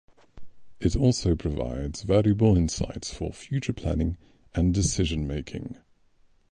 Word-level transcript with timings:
It 0.79 0.95
also 0.95 1.35
provides 1.35 2.01
valuable 2.01 2.57
insights 2.57 3.13
for 3.13 3.31
future 3.31 3.71
planning 3.71 4.17
and 4.55 4.73
decision-making. 4.73 5.77